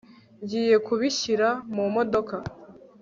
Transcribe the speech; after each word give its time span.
ngiye 0.43 0.75
kubishyira 0.85 1.47
mumodoka 1.75 2.35